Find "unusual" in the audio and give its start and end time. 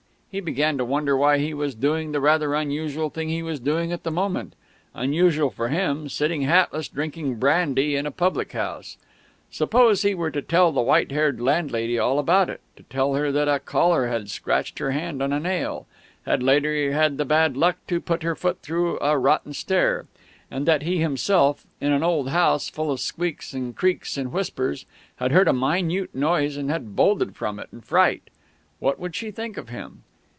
2.55-3.09, 4.93-5.49